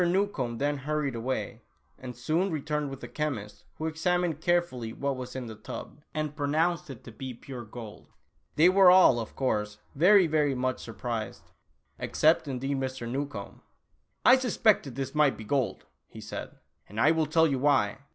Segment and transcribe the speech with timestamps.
[0.03, 1.61] Newcombe then hurried away,
[1.99, 6.35] and soon returned with a chemist who examined carefully what was in the tub, and
[6.35, 8.07] pronounced it to be pure gold!
[8.55, 11.51] They were all, of course, very, very much sur prised,
[11.99, 13.07] except, indeed, Mr.
[13.07, 13.61] Newcombe."
[14.25, 16.57] I suspected this might be gold," he said,"
[16.89, 17.99] and I will tell you why.